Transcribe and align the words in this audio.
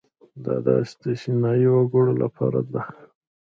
دا 0.45 0.55
د 0.65 0.67
استثنايي 0.83 1.67
وګړو 1.71 2.13
لپاره 2.23 2.59
ده. 2.71 2.81